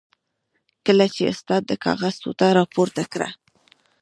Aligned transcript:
کله 0.85 1.05
چې 1.15 1.29
استاد 1.31 1.61
د 1.67 1.71
کاغذ 1.85 2.13
ټوټه 2.23 2.47
را 2.57 2.63
پورته 2.73 3.03
کړه. 3.13 3.29